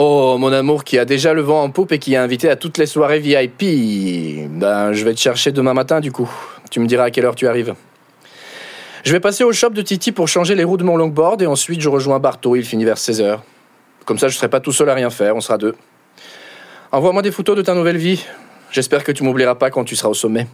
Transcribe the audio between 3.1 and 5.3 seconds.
VIP. Ben, je vais te